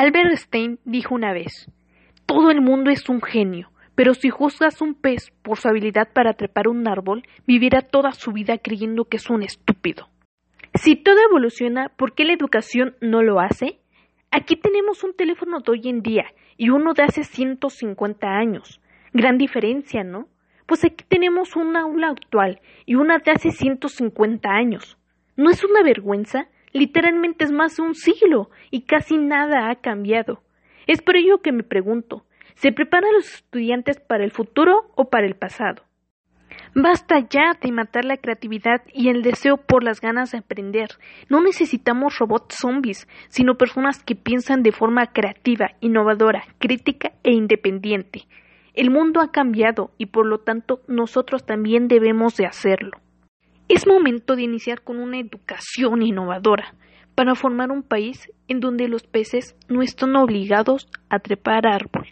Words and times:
Albert 0.00 0.30
Einstein 0.30 0.78
dijo 0.86 1.14
una 1.14 1.34
vez, 1.34 1.70
todo 2.24 2.50
el 2.50 2.62
mundo 2.62 2.90
es 2.90 3.10
un 3.10 3.20
genio, 3.20 3.70
pero 3.94 4.14
si 4.14 4.30
juzgas 4.30 4.80
un 4.80 4.94
pez 4.94 5.30
por 5.42 5.58
su 5.58 5.68
habilidad 5.68 6.08
para 6.14 6.32
trepar 6.32 6.68
un 6.68 6.88
árbol, 6.88 7.22
vivirá 7.46 7.82
toda 7.82 8.12
su 8.12 8.32
vida 8.32 8.56
creyendo 8.56 9.04
que 9.04 9.18
es 9.18 9.28
un 9.28 9.42
estúpido. 9.42 10.08
Si 10.72 10.96
todo 10.96 11.18
evoluciona, 11.28 11.90
¿por 11.90 12.14
qué 12.14 12.24
la 12.24 12.32
educación 12.32 12.96
no 13.02 13.22
lo 13.22 13.40
hace? 13.40 13.78
Aquí 14.30 14.56
tenemos 14.56 15.04
un 15.04 15.12
teléfono 15.12 15.60
de 15.60 15.70
hoy 15.70 15.82
en 15.90 16.00
día 16.00 16.24
y 16.56 16.70
uno 16.70 16.94
de 16.94 17.02
hace 17.02 17.22
150 17.22 18.26
años. 18.26 18.80
Gran 19.12 19.36
diferencia, 19.36 20.02
¿no? 20.02 20.28
Pues 20.64 20.82
aquí 20.82 21.04
tenemos 21.06 21.56
un 21.56 21.76
aula 21.76 22.08
actual 22.08 22.62
y 22.86 22.94
una 22.94 23.18
de 23.18 23.32
hace 23.32 23.50
150 23.50 24.48
años. 24.48 24.96
¿No 25.36 25.50
es 25.50 25.62
una 25.62 25.82
vergüenza? 25.82 26.48
Literalmente 26.72 27.44
es 27.44 27.52
más 27.52 27.76
de 27.76 27.82
un 27.82 27.94
siglo 27.94 28.50
y 28.70 28.82
casi 28.82 29.18
nada 29.18 29.70
ha 29.70 29.76
cambiado. 29.76 30.42
Es 30.86 31.02
por 31.02 31.16
ello 31.16 31.38
que 31.42 31.52
me 31.52 31.62
pregunto, 31.62 32.24
¿se 32.54 32.72
preparan 32.72 33.12
los 33.14 33.34
estudiantes 33.34 34.00
para 34.00 34.24
el 34.24 34.30
futuro 34.30 34.90
o 34.94 35.10
para 35.10 35.26
el 35.26 35.34
pasado? 35.34 35.82
Basta 36.74 37.26
ya 37.28 37.58
de 37.60 37.72
matar 37.72 38.04
la 38.04 38.16
creatividad 38.16 38.82
y 38.92 39.08
el 39.08 39.22
deseo 39.22 39.56
por 39.56 39.82
las 39.82 40.00
ganas 40.00 40.30
de 40.30 40.38
aprender. 40.38 40.90
No 41.28 41.40
necesitamos 41.40 42.18
robots 42.18 42.56
zombies, 42.60 43.08
sino 43.28 43.56
personas 43.56 44.02
que 44.04 44.14
piensan 44.14 44.62
de 44.62 44.72
forma 44.72 45.06
creativa, 45.06 45.72
innovadora, 45.80 46.44
crítica 46.58 47.12
e 47.24 47.32
independiente. 47.32 48.26
El 48.74 48.90
mundo 48.90 49.20
ha 49.20 49.32
cambiado 49.32 49.90
y 49.98 50.06
por 50.06 50.26
lo 50.26 50.38
tanto 50.38 50.80
nosotros 50.86 51.44
también 51.44 51.88
debemos 51.88 52.36
de 52.36 52.46
hacerlo. 52.46 52.98
Es 53.70 53.86
momento 53.86 54.34
de 54.34 54.42
iniciar 54.42 54.82
con 54.82 54.98
una 54.98 55.20
educación 55.20 56.02
innovadora 56.02 56.74
para 57.14 57.36
formar 57.36 57.70
un 57.70 57.84
país 57.84 58.28
en 58.48 58.58
donde 58.58 58.88
los 58.88 59.04
peces 59.04 59.54
no 59.68 59.80
están 59.80 60.16
obligados 60.16 60.88
a 61.08 61.20
trepar 61.20 61.68
árboles. 61.68 62.09